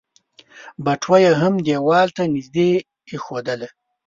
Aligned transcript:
بټوه 0.83 1.17
يې 1.25 1.31
هم 1.41 1.53
ديوال 1.65 2.07
ته 2.15 2.23
نږدې 2.33 2.69
ايښودله. 3.09 3.67